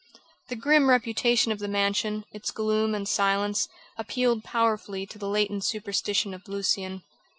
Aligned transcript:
The 0.49 0.55
grim 0.55 0.89
reputation 0.89 1.51
of 1.51 1.59
the 1.59 1.67
mansion, 1.67 2.25
its 2.31 2.49
gloom 2.49 2.95
and 2.95 3.07
silence, 3.07 3.67
appealed 3.99 4.43
powerfully 4.43 5.05
to 5.05 5.19
the 5.19 5.29
latent 5.29 5.63
superstition 5.63 6.33
of 6.33 6.47
Lucian. 6.47 7.03